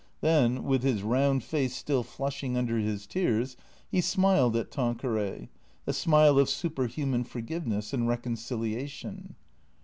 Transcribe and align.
Then, 0.21 0.63
with 0.63 0.81
his 0.81 1.03
round 1.03 1.43
face 1.43 1.75
still 1.75 2.01
flushing 2.01 2.57
under 2.57 2.79
his 2.79 3.05
tears, 3.05 3.55
he 3.91 4.01
smiled 4.01 4.55
at 4.55 4.71
Tanqueray, 4.71 5.49
a 5.85 5.93
smile 5.93 6.39
of 6.39 6.49
superhuman 6.49 7.23
forgiveness 7.23 7.93
and 7.93 8.07
reconciliation. 8.07 9.35